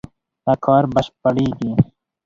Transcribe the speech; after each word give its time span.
دا 0.45 0.53
کار 0.65 0.83
بشپړېږي. 0.93 1.71